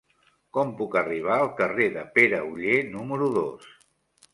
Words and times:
Com 0.57 0.71
puc 0.79 0.97
arribar 1.01 1.35
al 1.43 1.51
carrer 1.61 1.89
de 2.01 2.09
Pere 2.19 2.43
Oller 2.49 2.83
número 2.99 3.33
dos? 3.41 3.75